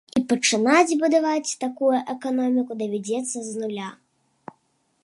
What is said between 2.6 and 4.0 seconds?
давядзецца з нуля.